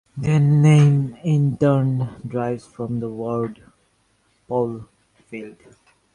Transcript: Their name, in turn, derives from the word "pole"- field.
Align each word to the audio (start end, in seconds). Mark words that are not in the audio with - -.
Their 0.17 0.39
name, 0.39 1.15
in 1.23 1.59
turn, 1.59 2.09
derives 2.27 2.65
from 2.65 3.01
the 3.01 3.07
word 3.09 3.61
"pole"- 4.47 4.87
field. 5.29 5.57